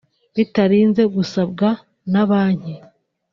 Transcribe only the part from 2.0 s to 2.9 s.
na banki